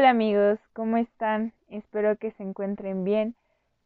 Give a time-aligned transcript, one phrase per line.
[0.00, 1.52] Hola amigos, ¿cómo están?
[1.68, 3.34] Espero que se encuentren bien.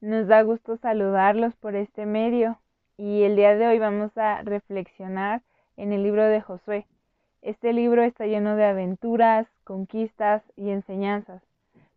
[0.00, 2.56] Nos da gusto saludarlos por este medio
[2.96, 5.42] y el día de hoy vamos a reflexionar
[5.76, 6.86] en el libro de Josué.
[7.42, 11.42] Este libro está lleno de aventuras, conquistas y enseñanzas,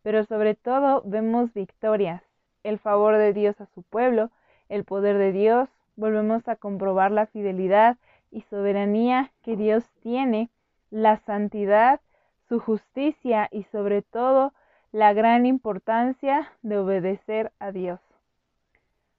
[0.01, 2.23] pero sobre todo vemos victorias,
[2.63, 4.31] el favor de Dios a su pueblo,
[4.67, 7.97] el poder de Dios, volvemos a comprobar la fidelidad
[8.31, 10.49] y soberanía que Dios tiene,
[10.89, 12.01] la santidad
[12.47, 14.53] su justicia y sobre todo
[14.91, 17.99] la gran importancia de obedecer a Dios.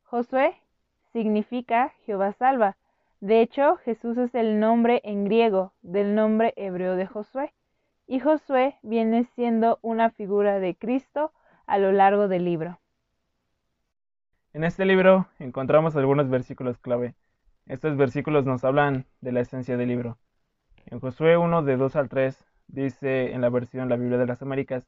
[0.04, 0.56] Josué
[1.12, 2.76] significa Jehová salva.
[3.20, 7.52] De hecho, Jesús es el nombre en griego del nombre hebreo de Josué.
[8.06, 11.32] Y Josué viene siendo una figura de Cristo
[11.66, 12.78] a lo largo del libro.
[14.54, 17.14] En este libro encontramos algunos versículos clave.
[17.66, 20.16] Estos versículos nos hablan de la esencia del libro.
[20.86, 24.42] En Josué 1 de 2 al 3 dice en la versión La Biblia de las
[24.42, 24.86] Américas,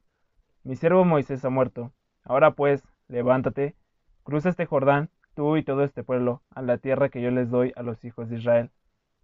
[0.63, 1.91] Mi siervo Moisés ha muerto.
[2.23, 3.75] Ahora pues, levántate,
[4.23, 7.73] cruza este Jordán, tú y todo este pueblo, a la tierra que yo les doy
[7.75, 8.71] a los hijos de Israel.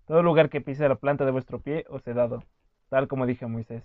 [0.05, 2.43] Todo lugar que pise la planta de vuestro pie os he dado,
[2.89, 3.83] tal como dije a Moisés.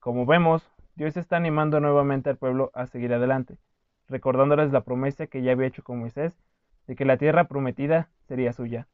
[0.00, 3.58] Como vemos, Dios está animando nuevamente al pueblo a seguir adelante,
[4.08, 6.34] recordándoles la promesa que ya había hecho con Moisés
[6.86, 8.88] de que la tierra prometida sería suya.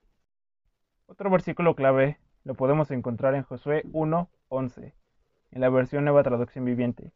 [1.06, 4.92] Otro versículo clave lo podemos encontrar en Josué 1.11,
[5.50, 7.12] en la versión Nueva Traducción Viviente.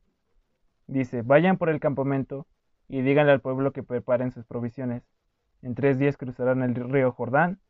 [0.87, 2.47] Dice, vayan por el campamento
[2.89, 5.03] y díganle al pueblo que preparen sus provisiones.
[5.63, 7.61] En tres días cruzarán el río Jordán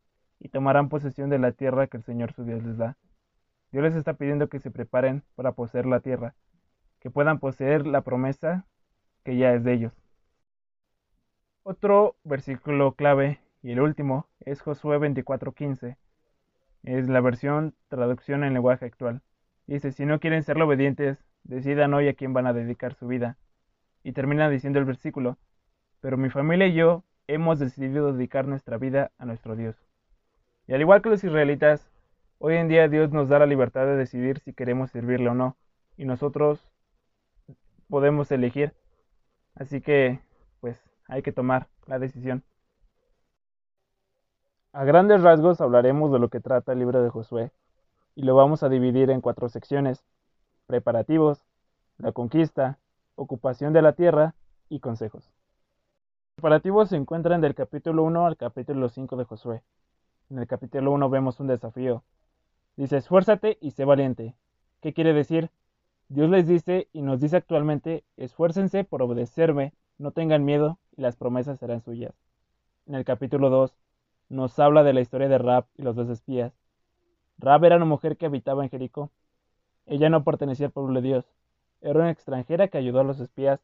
[0.40, 2.96] y tomarán posesión de la tierra que el Señor su Dios les da.
[3.70, 6.34] Dios les está pidiendo que se preparen para poseer la tierra,
[7.00, 8.66] que puedan poseer la promesa
[9.24, 9.92] que ya es de ellos.
[11.62, 15.96] Otro versículo clave y el último es Josué 24:15,
[16.83, 19.22] es la versión traducción en lenguaje actual.
[19.66, 23.39] Dice, si no quieren ser obedientes, decidan hoy a quién van a dedicar su vida.
[24.02, 25.39] Y termina diciendo el versículo,
[26.00, 29.77] pero mi familia y yo hemos decidido dedicar nuestra vida a nuestro Dios.
[30.67, 31.90] Y al igual que los israelitas,
[32.39, 35.56] hoy en día Dios nos da la libertad de decidir si queremos servirle o no.
[35.96, 36.70] Y nosotros
[37.89, 38.73] podemos elegir.
[39.55, 40.20] Así que,
[40.61, 42.42] pues, hay que tomar la decisión.
[44.73, 47.52] A grandes rasgos hablaremos de lo que trata el libro de Josué,
[48.14, 50.05] y lo vamos a dividir en cuatro secciones,
[50.67, 51.42] preparativos,
[51.98, 52.78] la conquista,
[53.14, 54.34] ocupación de la tierra
[54.68, 55.30] y consejos.
[56.36, 59.62] Preparativos se encuentran del capítulo 1 al capítulo 5 de Josué.
[60.30, 62.02] En el capítulo 1 vemos un desafío.
[62.77, 64.34] Dice, esfuérzate y sé valiente.
[64.80, 65.50] ¿Qué quiere decir?
[66.08, 71.17] Dios les dice y nos dice actualmente, esfuércense por obedecerme, no tengan miedo y las
[71.17, 72.14] promesas serán suyas.
[72.86, 73.77] En el capítulo 2
[74.29, 76.61] nos habla de la historia de Rab y los dos espías.
[77.38, 79.10] Rab era una mujer que habitaba en Jericó.
[79.86, 81.24] Ella no pertenecía al pueblo de Dios.
[81.80, 83.60] Era una extranjera que ayudó a los espías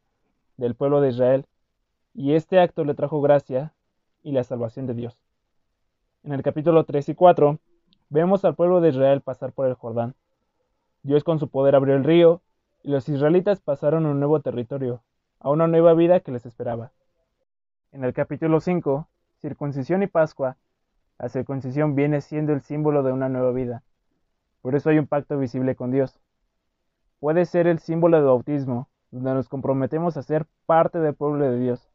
[0.56, 1.46] del pueblo de Israel,
[2.14, 3.72] y este acto le trajo gracia
[4.24, 5.16] y la salvación de Dios.
[6.24, 7.58] En el capítulo 3 y 4
[8.08, 10.14] vemos al pueblo de Israel pasar por el Jordán.
[11.04, 12.42] Dios con su poder abrió el río
[12.82, 15.02] y los israelitas pasaron a un nuevo territorio,
[15.38, 16.90] a una nueva vida que les esperaba.
[17.92, 19.08] En el capítulo 5
[19.40, 20.56] circuncisión y Pascua,
[21.18, 23.82] la circuncisión viene siendo el símbolo de una nueva vida.
[24.62, 26.18] Por eso hay un pacto visible con Dios.
[27.20, 31.58] Puede ser el símbolo del bautismo, donde nos comprometemos a ser parte del pueblo de
[31.58, 31.88] Dios.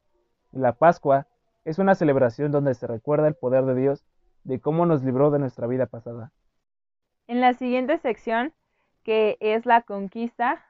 [0.52, 1.26] Y la Pascua
[1.64, 4.04] es una celebración donde se recuerda el poder de Dios
[4.44, 6.30] de cómo nos libró de nuestra vida pasada.
[7.26, 8.52] En la siguiente sección,
[9.02, 10.62] que es la conquista,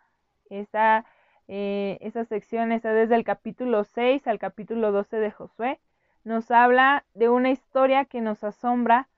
[0.49, 1.05] esa,
[1.49, 5.81] eh, esa sección está desde el capítulo 6 al capítulo 12 de Josué
[6.25, 9.09] nos habla de una historia que nos asombra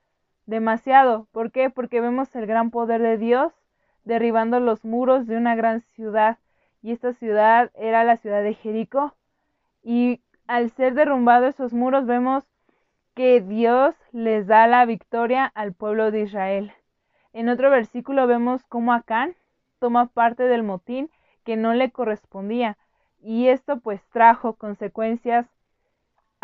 [0.47, 1.27] demasiado.
[1.33, 1.71] ¿Por qué?
[1.71, 3.53] Porque vemos el gran poder de Dios
[4.05, 6.39] derribando los muros de una gran ciudad.
[6.83, 9.15] Y esta ciudad era la ciudad de Jericó.
[9.83, 12.45] Y al ser derrumbados esos muros vemos
[13.15, 16.73] que Dios les da la victoria al pueblo de Israel.
[17.33, 19.35] En otro versículo vemos cómo Acán
[19.79, 21.11] toma parte del motín
[21.45, 22.77] que no le correspondía.
[23.21, 25.47] Y esto pues trajo consecuencias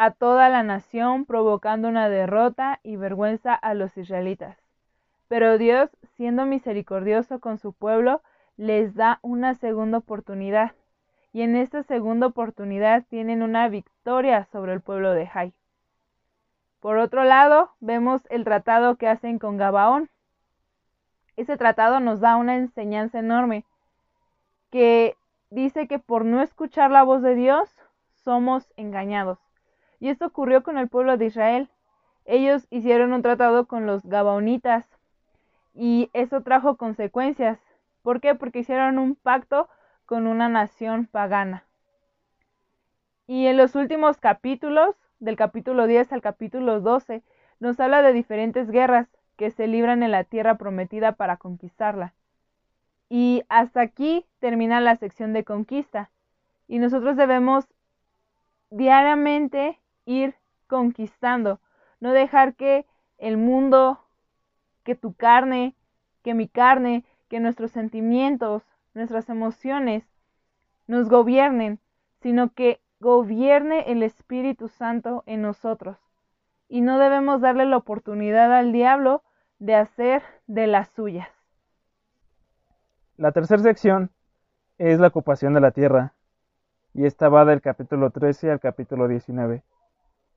[0.05, 4.59] a toda la nación, provocando una derrota y vergüenza a los israelitas.
[5.29, 8.21] Pero Dios, siendo misericordioso con su pueblo,
[8.57, 10.73] les da una segunda oportunidad.
[11.33, 15.55] Y en esta segunda oportunidad tienen una victoria sobre el pueblo de Jai.
[16.81, 20.11] Por otro lado, vemos el tratado que hacen con Gabaón.
[21.37, 23.65] Ese tratado nos da una enseñanza enorme
[24.73, 25.17] que
[25.51, 27.73] dice que por no escuchar la voz de Dios
[28.25, 29.52] somos engañados.
[30.03, 31.69] Y esto ocurrió con el pueblo de Israel.
[32.25, 34.85] Ellos hicieron un tratado con los Gabaonitas
[35.75, 37.61] y eso trajo consecuencias.
[38.03, 38.35] ¿Por qué?
[38.35, 39.69] Porque hicieron un pacto
[40.05, 41.67] con una nación pagana.
[43.29, 47.23] Y en los últimos capítulos, del capítulo 10 al capítulo 12,
[47.61, 49.07] nos habla de diferentes guerras
[49.37, 52.13] que se libran en la tierra prometida para conquistarla.
[53.09, 56.11] Y hasta aquí termina la sección de conquista.
[56.67, 57.69] Y nosotros debemos
[58.71, 60.35] diariamente ir
[60.67, 61.61] conquistando,
[62.01, 62.87] no dejar que
[63.19, 64.01] el mundo,
[64.85, 65.77] que tu carne,
[66.23, 68.63] que mi carne, que nuestros sentimientos,
[68.95, 70.05] nuestras emociones
[70.87, 71.79] nos gobiernen,
[72.21, 75.99] sino que gobierne el Espíritu Santo en nosotros.
[76.69, 79.23] Y no debemos darle la oportunidad al diablo
[79.59, 81.29] de hacer de las suyas.
[83.17, 84.11] La tercera sección
[84.79, 86.15] es la ocupación de la tierra,
[86.95, 89.63] y esta va del capítulo 13 al capítulo 19.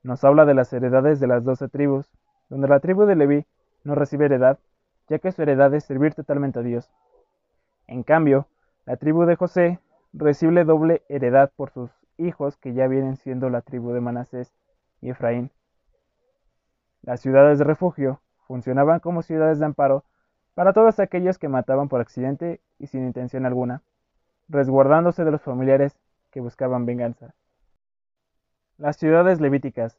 [0.06, 2.08] Nos habla de las heredades de las doce tribus,
[2.48, 3.44] donde la tribu de Leví
[3.82, 4.60] no recibe heredad,
[5.08, 6.88] ya que su heredad es servir totalmente a Dios.
[7.88, 8.46] En cambio,
[8.84, 9.80] la tribu de José
[10.12, 14.54] recibe doble heredad por sus hijos que ya vienen siendo la tribu de Manasés
[15.00, 15.50] y Efraín.
[17.02, 20.04] Las ciudades de refugio funcionaban como ciudades de amparo
[20.54, 23.82] para todos aquellos que mataban por accidente y sin intención alguna,
[24.46, 25.98] resguardándose de los familiares
[26.30, 27.34] que buscaban venganza.
[28.78, 29.98] Las ciudades levíticas.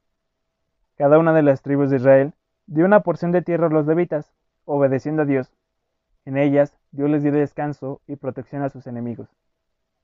[0.98, 2.34] Cada una de las tribus de Israel
[2.68, 4.32] dio una porción de tierra a los levitas,
[4.66, 5.52] obedeciendo a Dios.
[6.26, 9.30] En ellas Dios les dio descanso y protección a sus enemigos.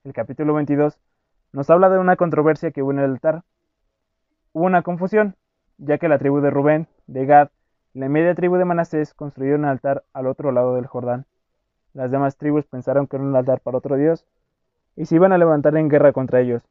[0.02, 0.98] El capítulo 22
[1.52, 3.44] nos habla de una controversia que hubo en el altar.
[4.52, 5.36] Hubo una confusión,
[5.78, 7.50] ya que la tribu de Rubén, de Gad
[7.94, 11.26] la media tribu de Manasés construyeron un altar al otro lado del Jordán.
[11.92, 14.26] Las demás tribus pensaron que era un altar para otro dios
[14.96, 16.64] y se iban a levantar en guerra contra ellos.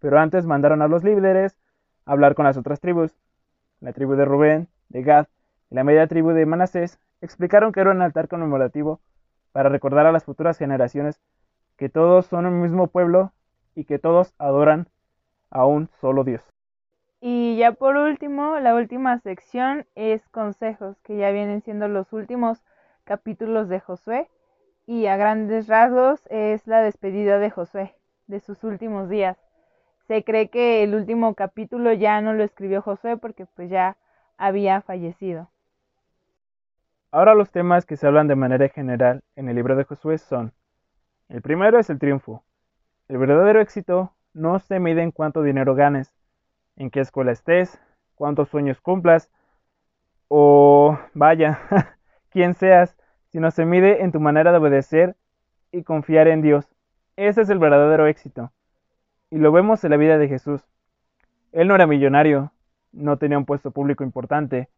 [0.00, 1.56] Pero antes mandaron a los líderes
[2.04, 3.14] a hablar con las otras tribus.
[3.80, 5.26] La tribu de Rubén, de Gad
[5.70, 9.00] y la media tribu de Manasés explicaron que era un altar conmemorativo
[9.52, 11.20] para recordar a las futuras generaciones
[11.76, 13.32] que todos son un mismo pueblo
[13.74, 14.88] y que todos adoran
[15.50, 16.42] a un solo Dios.
[17.20, 22.62] Y ya por último, la última sección es consejos, que ya vienen siendo los últimos
[23.04, 24.28] capítulos de Josué.
[24.86, 27.94] Y a grandes rasgos es la despedida de Josué,
[28.26, 29.36] de sus últimos días.
[30.08, 33.98] Se cree que el último capítulo ya no lo escribió Josué porque pues ya
[34.38, 35.50] había fallecido.
[37.10, 40.54] Ahora los temas que se hablan de manera general en el libro de Josué son,
[41.28, 42.42] el primero es el triunfo,
[43.08, 46.10] el verdadero éxito no se mide en cuánto dinero ganes,
[46.76, 47.78] en qué escuela estés,
[48.14, 49.30] cuántos sueños cumplas,
[50.28, 51.60] o vaya,
[52.30, 52.96] quién seas,
[53.26, 55.16] sino se mide en tu manera de obedecer
[55.70, 56.66] y confiar en Dios.
[57.16, 58.52] Ese es el verdadero éxito.
[59.30, 60.62] Y lo vemos en la vida de Jesús.
[61.52, 62.52] Él no era millonario,
[62.92, 64.68] no tenía un puesto público importante.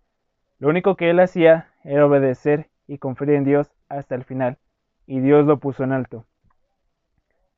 [0.58, 4.58] Lo único que él hacía era obedecer y confiar en Dios hasta el final,
[5.06, 6.24] y Dios lo puso en alto.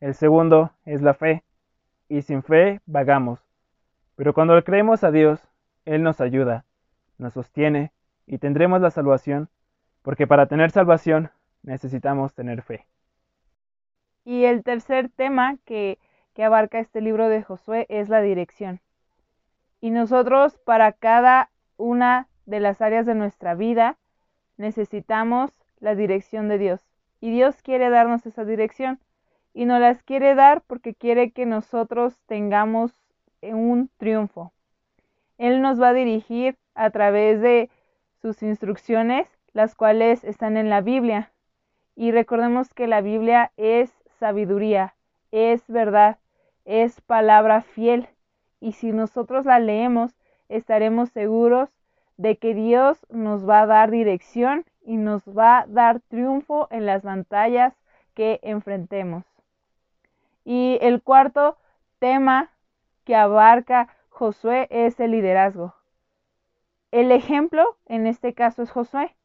[0.00, 1.42] El segundo es la fe,
[2.08, 3.40] y sin fe vagamos.
[4.16, 5.40] Pero cuando creemos a Dios,
[5.84, 6.64] Él nos ayuda,
[7.18, 7.92] nos sostiene
[8.26, 9.48] y tendremos la salvación,
[10.02, 11.30] porque para tener salvación
[11.62, 12.86] necesitamos tener fe.
[14.24, 15.98] Y el tercer tema que,
[16.34, 18.80] que abarca este libro de Josué es la dirección.
[19.80, 23.96] Y nosotros para cada una de las áreas de nuestra vida
[24.56, 26.80] necesitamos la dirección de Dios.
[27.20, 29.00] Y Dios quiere darnos esa dirección
[29.54, 32.92] y nos las quiere dar porque quiere que nosotros tengamos
[33.42, 34.52] un triunfo.
[35.38, 37.68] Él nos va a dirigir a través de
[38.20, 41.32] sus instrucciones, las cuales están en la Biblia.
[41.96, 44.94] Y recordemos que la Biblia es sabiduría,
[45.32, 46.18] es verdad,
[46.64, 48.08] es palabra fiel.
[48.60, 50.14] Y si nosotros la leemos,
[50.48, 51.70] estaremos seguros
[52.16, 56.86] de que Dios nos va a dar dirección y nos va a dar triunfo en
[56.86, 57.74] las batallas
[58.14, 59.24] que enfrentemos.
[60.44, 61.56] Y el cuarto
[61.98, 62.50] tema
[63.04, 65.74] que abarca Josué es el liderazgo.
[66.90, 69.16] El ejemplo en este caso es Josué.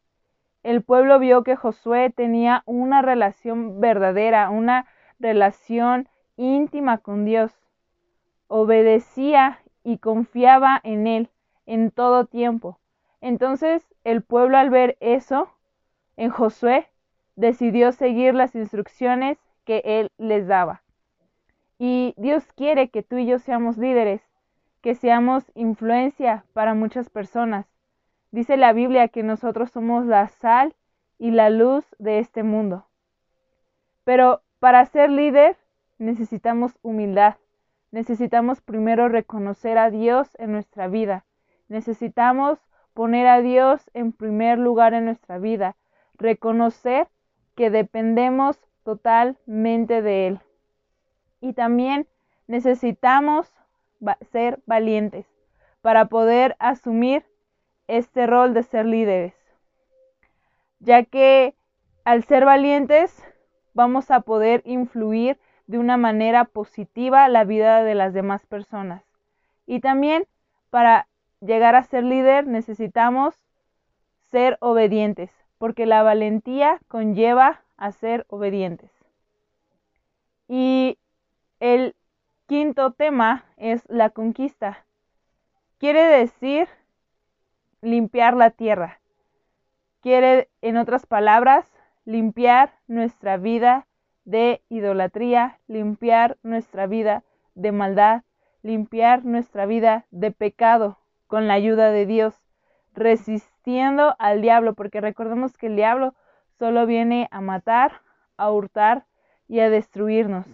[0.64, 4.86] El pueblo vio que Josué tenía una relación verdadera, una
[5.20, 7.52] relación íntima con Dios.
[8.48, 11.30] Obedecía y confiaba en Él
[11.66, 12.80] en todo tiempo.
[13.20, 15.50] Entonces el pueblo al ver eso
[16.16, 16.88] en Josué
[17.36, 20.82] decidió seguir las instrucciones que Él les daba.
[21.78, 24.22] Y Dios quiere que tú y yo seamos líderes,
[24.82, 27.68] que seamos influencia para muchas personas.
[28.32, 30.76] Dice la Biblia que nosotros somos la sal
[31.20, 32.86] y la luz de este mundo.
[34.04, 35.58] Pero para ser líder
[35.98, 37.36] necesitamos humildad.
[37.92, 41.26] Necesitamos primero reconocer a Dios en nuestra vida.
[41.68, 42.60] Necesitamos
[42.94, 45.76] poner a Dios en primer lugar en nuestra vida.
[46.16, 47.08] Reconocer
[47.56, 50.40] que dependemos totalmente de Él.
[51.42, 52.08] Y también
[52.48, 53.52] necesitamos
[54.32, 55.26] ser valientes
[55.82, 57.26] para poder asumir
[57.88, 59.34] este rol de ser líderes,
[60.80, 61.56] ya que
[62.04, 63.24] al ser valientes
[63.74, 69.04] vamos a poder influir de una manera positiva la vida de las demás personas.
[69.66, 70.26] Y también
[70.70, 71.08] para
[71.42, 73.36] llegar a ser líder necesitamos
[74.32, 78.92] ser obedientes, porque la valentía conlleva a ser obedientes.
[80.48, 80.98] Y
[81.60, 81.96] el
[82.48, 84.86] quinto tema es la conquista.
[85.80, 86.68] Quiere decir
[87.82, 89.00] limpiar la tierra.
[90.02, 91.66] Quiere, en otras palabras,
[92.06, 93.87] limpiar nuestra vida
[94.28, 97.24] de idolatría, limpiar nuestra vida
[97.56, 98.24] de maldad,
[98.62, 102.36] limpiar nuestra vida de pecado con la ayuda de Dios,
[102.94, 106.14] resistiendo al diablo, porque recordemos que el diablo
[106.60, 108.02] solo viene a matar,
[108.36, 109.06] a hurtar
[109.48, 110.46] y a destruirnos.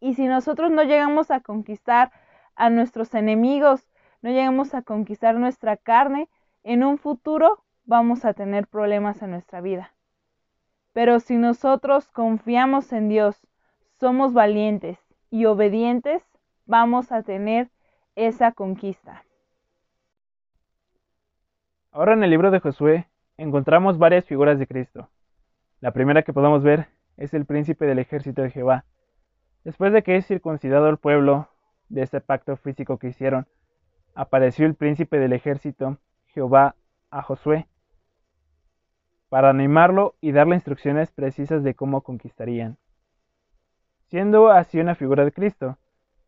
[0.00, 2.10] Y si nosotros no llegamos a conquistar
[2.56, 3.86] a nuestros enemigos,
[4.20, 6.28] no llegamos a conquistar nuestra carne,
[6.64, 9.95] en un futuro vamos a tener problemas en nuestra vida.
[10.96, 13.38] Pero si nosotros confiamos en Dios,
[14.00, 14.98] somos valientes
[15.28, 16.22] y obedientes,
[16.64, 17.68] vamos a tener
[18.14, 19.22] esa conquista.
[21.92, 25.10] Ahora en el libro de Josué encontramos varias figuras de Cristo.
[25.80, 26.88] La primera que podemos ver
[27.18, 28.86] es el príncipe del ejército de Jehová.
[29.64, 31.50] Después de que es circuncidado el pueblo
[31.90, 33.46] de este pacto físico que hicieron,
[34.14, 35.98] apareció el príncipe del ejército,
[36.28, 36.74] Jehová,
[37.10, 37.66] a Josué
[39.28, 42.76] para animarlo y darle instrucciones precisas de cómo conquistarían.
[44.08, 45.78] Siendo así una figura de Cristo,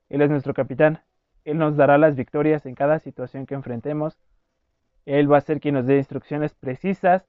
[0.08, 1.02] Él es nuestro capitán,
[1.44, 4.18] Él nos dará las victorias en cada situación que enfrentemos,
[5.06, 7.24] Él va a ser quien nos dé instrucciones precisas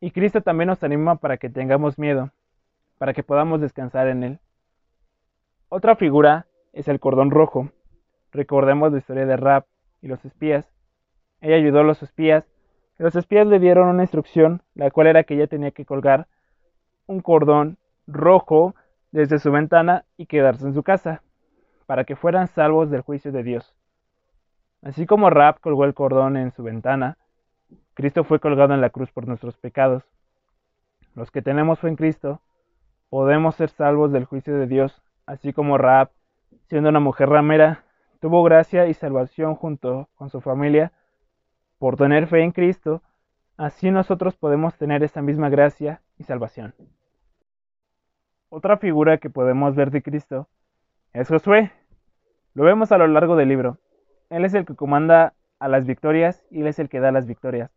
[0.00, 2.32] y Cristo también nos anima para que tengamos miedo,
[2.98, 4.38] para que podamos descansar en Él.
[5.68, 7.70] Otra figura es el cordón rojo.
[8.32, 9.66] Recordemos la historia de Rab
[10.02, 10.70] y los espías.
[11.40, 12.44] Ella ayudó a los espías
[12.98, 16.26] los espías le dieron una instrucción, la cual era que ella tenía que colgar
[17.06, 17.76] un cordón
[18.06, 18.74] rojo
[19.12, 21.22] desde su ventana y quedarse en su casa,
[21.86, 23.74] para que fueran salvos del juicio de Dios.
[24.82, 27.18] Así como Rab colgó el cordón en su ventana,
[27.94, 30.04] Cristo fue colgado en la cruz por nuestros pecados.
[31.14, 32.40] Los que tenemos fe en Cristo
[33.08, 36.10] podemos ser salvos del juicio de Dios, así como Rab,
[36.64, 37.84] siendo una mujer ramera,
[38.20, 40.92] tuvo gracia y salvación junto con su familia
[41.78, 43.02] por tener fe en Cristo,
[43.56, 46.74] así nosotros podemos tener esa misma gracia y salvación.
[48.48, 50.48] Otra figura que podemos ver de Cristo
[51.12, 51.72] es Josué.
[52.54, 53.78] Lo vemos a lo largo del libro.
[54.30, 57.26] Él es el que comanda a las victorias y Él es el que da las
[57.26, 57.70] victorias.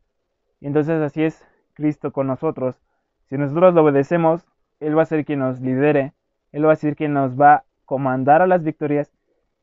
[0.62, 2.80] Y entonces así es Cristo con nosotros.
[3.26, 4.46] Si nosotros lo obedecemos,
[4.80, 6.14] Él va a ser quien nos lidere,
[6.52, 9.12] Él va a ser quien nos va a comandar a las victorias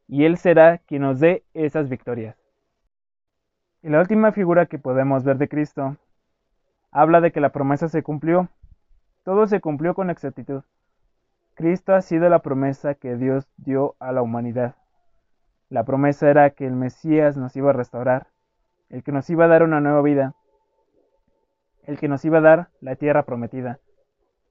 [0.09, 2.46] y Él será quien nos dé esas victorias.
[3.87, 5.97] Y la última figura que podemos ver de Cristo
[6.90, 8.49] habla de que la promesa se cumplió.
[9.23, 10.64] Todo se cumplió con exactitud.
[11.55, 14.75] Cristo ha sido la promesa que Dios dio a la humanidad.
[15.69, 18.26] La promesa era que el Mesías nos iba a restaurar,
[18.88, 20.35] el que nos iba a dar una nueva vida,
[21.85, 23.78] el que nos iba a dar la tierra prometida.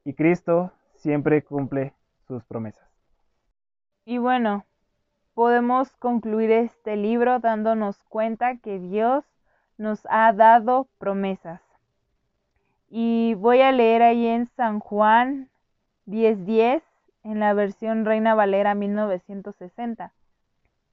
[0.06, 1.94] Y Cristo siempre cumple
[2.26, 2.90] sus promesas.
[4.06, 4.64] Y bueno,
[5.36, 9.26] podemos concluir este libro dándonos cuenta que Dios
[9.78, 11.62] nos ha dado promesas.
[12.88, 15.50] Y voy a leer ahí en San Juan
[16.06, 16.82] 10:10
[17.24, 20.14] en la versión Reina Valera 1960.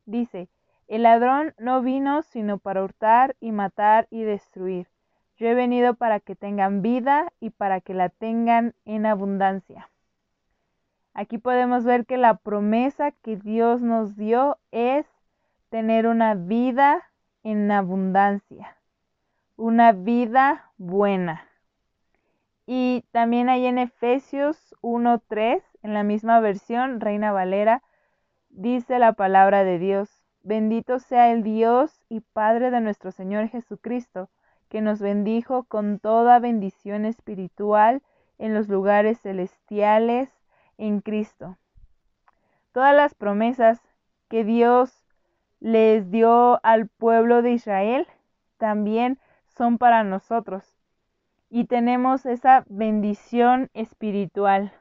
[0.07, 0.49] Dice,
[0.89, 4.89] el ladrón no vino sino para hurtar y matar y destruir.
[5.37, 9.89] Yo he venido para que tengan vida y para que la tengan en abundancia.
[11.15, 15.07] Aquí podemos ver que la promesa que Dios nos dio es
[15.69, 17.03] tener una vida
[17.43, 18.79] en abundancia,
[19.57, 21.47] una vida buena.
[22.67, 27.83] Y también hay en Efesios 1.3, en la misma versión, Reina Valera,
[28.49, 34.31] dice la palabra de Dios, bendito sea el Dios y Padre de nuestro Señor Jesucristo,
[34.71, 38.03] que nos bendijo con toda bendición espiritual
[38.39, 40.42] en los lugares celestiales
[40.79, 41.57] en Cristo.
[42.73, 43.81] Todas las promesas
[44.29, 45.05] que Dios
[45.61, 48.07] les dio al pueblo de Israel
[48.57, 50.65] también son para nosotros
[51.55, 54.73] y tenemos esa bendición espiritual.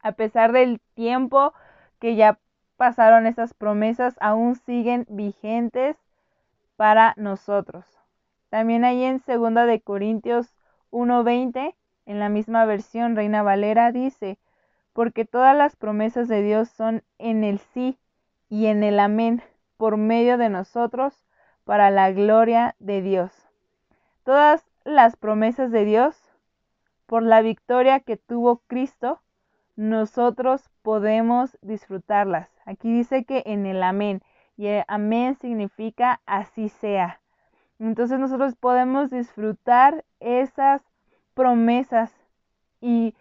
[0.00, 1.52] A pesar del tiempo
[1.98, 2.38] que ya
[2.76, 5.96] pasaron esas promesas, aún siguen vigentes
[6.76, 7.84] para nosotros.
[8.48, 10.54] También hay en 2 de Corintios
[10.92, 11.74] 1:20,
[12.06, 14.38] en la misma versión Reina Valera dice,
[14.94, 17.98] porque todas las promesas de Dios son en el sí
[18.48, 19.42] y en el amén
[19.76, 21.12] por medio de nosotros
[21.64, 23.32] para la gloria de Dios.
[24.22, 26.16] Todas las promesas de Dios,
[27.06, 29.20] por la victoria que tuvo Cristo,
[29.76, 32.48] nosotros podemos disfrutarlas.
[32.64, 34.22] Aquí dice que en el amén,
[34.56, 37.20] y el amén significa así sea.
[37.80, 40.82] Entonces nosotros podemos disfrutar esas
[41.34, 42.14] promesas
[42.80, 43.14] y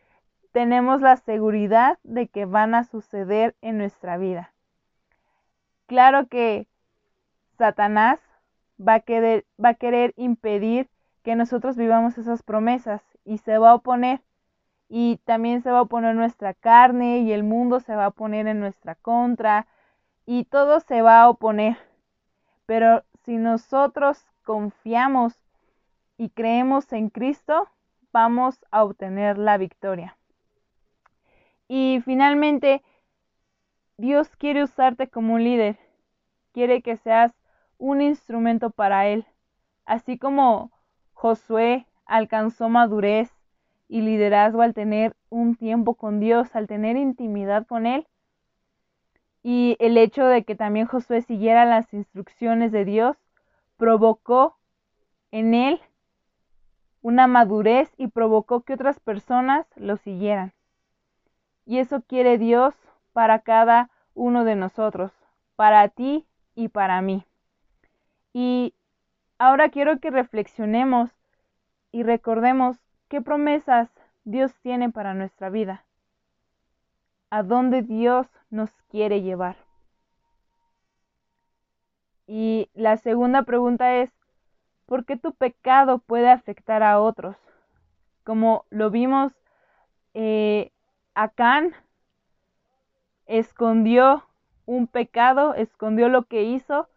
[0.53, 4.53] tenemos la seguridad de que van a suceder en nuestra vida.
[5.88, 6.67] Claro que
[7.57, 8.19] Satanás
[8.79, 10.89] va a querer, impedir
[11.24, 14.22] que nosotros vivamos esas promesas y se va a oponer.
[14.89, 18.48] Y también se va a oponer nuestra carne y el mundo se va a poner
[18.48, 19.65] en nuestra contra
[20.27, 21.77] y todo se va a oponer.
[22.67, 25.33] Pero si nosotros confiamos
[26.17, 27.67] y creemos en Cristo,
[28.12, 30.15] vamos a obtener la victoria.
[31.67, 32.84] Y finalmente,
[33.98, 35.77] Dios quiere usarte como un líder,
[36.51, 37.32] quiere que seas
[37.77, 39.25] un instrumento para Él,
[39.86, 40.72] así como
[41.13, 43.32] Josué alcanzó madurez
[43.88, 48.08] y liderazgo al tener un tiempo con Dios, al tener intimidad con Él.
[49.43, 53.17] Y el hecho de que también Josué siguiera las instrucciones de Dios
[53.77, 54.58] provocó
[55.32, 55.82] en él
[57.01, 60.53] una madurez y provocó que otras personas lo siguieran.
[61.65, 62.75] Y eso quiere Dios
[63.13, 65.12] para cada uno de nosotros,
[65.55, 67.25] para ti y para mí.
[68.34, 68.74] Y
[69.38, 71.12] ahora quiero que reflexionemos
[71.91, 72.77] y recordemos
[73.08, 73.89] qué promesas
[74.25, 75.86] Dios tiene para nuestra vida,
[77.29, 79.55] a dónde Dios nos quiere llevar.
[82.25, 84.12] Y la segunda pregunta es,
[84.86, 87.38] ¿por qué tu pecado puede afectar a otros?
[88.23, 89.34] Como lo vimos,
[90.13, 90.71] eh,
[91.15, 91.73] Acán
[93.26, 94.23] escondió
[94.65, 96.89] un pecado, escondió lo que hizo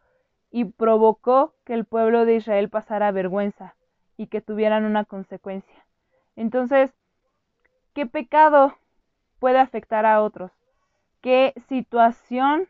[0.50, 3.76] y provocó que el pueblo de Israel pasara vergüenza
[4.16, 5.87] y que tuvieran una consecuencia.
[6.35, 6.94] Entonces,
[7.92, 8.74] ¿qué pecado
[9.38, 10.52] puede afectar a otros?
[11.20, 12.68] ¿Qué situación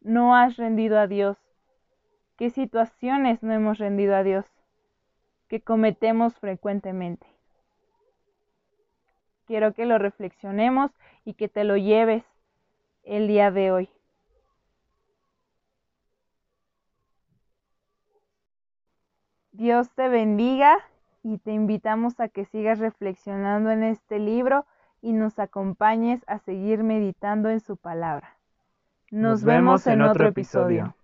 [0.00, 1.36] no has rendido a Dios?
[2.36, 4.46] ¿Qué situaciones no hemos rendido a Dios?
[5.48, 7.26] Que cometemos frecuentemente.
[9.48, 10.90] Quiero que lo reflexionemos
[11.24, 12.22] y que te lo lleves
[13.02, 13.88] el día de hoy.
[19.52, 20.76] Dios te bendiga
[21.22, 24.66] y te invitamos a que sigas reflexionando en este libro
[25.00, 28.36] y nos acompañes a seguir meditando en su palabra.
[29.10, 30.94] Nos, vemos, en, otro episodio.